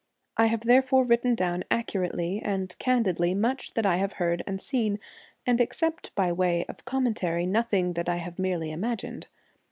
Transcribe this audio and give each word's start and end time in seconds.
I 0.35 0.47
have 0.47 0.61
therefore 0.61 1.03
written 1.05 1.35
down 1.35 1.63
accurately 1.69 2.41
and 2.43 2.75
candidly 2.79 3.35
much 3.35 3.75
that 3.75 3.85
I 3.85 3.97
have 3.97 4.13
heard 4.13 4.41
and 4.47 4.59
seen, 4.59 4.97
and, 5.45 5.61
except 5.61 6.09
by 6.15 6.31
way 6.31 6.65
of 6.67 6.85
commentary, 6.85 7.45
nothing 7.45 7.93
that 7.93 8.09
I 8.09 8.15
have 8.15 8.39
merely 8.39 8.71
imagined. 8.71 9.27